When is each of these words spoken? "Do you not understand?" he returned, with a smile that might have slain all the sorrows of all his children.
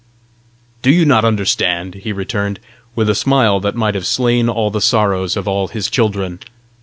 "Do 0.81 0.89
you 0.89 1.05
not 1.05 1.23
understand?" 1.23 1.93
he 1.93 2.11
returned, 2.11 2.59
with 2.95 3.07
a 3.07 3.13
smile 3.13 3.59
that 3.59 3.75
might 3.75 3.93
have 3.93 4.07
slain 4.07 4.49
all 4.49 4.71
the 4.71 4.81
sorrows 4.81 5.37
of 5.37 5.47
all 5.47 5.67
his 5.67 5.91
children. 5.91 6.39